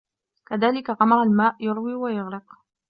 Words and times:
كذلك 0.45 0.89
غمر 0.89 1.23
الماء 1.23 1.55
يروي 1.59 1.93
ويغرق 1.93 2.55